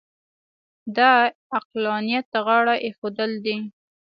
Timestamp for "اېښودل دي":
2.85-3.57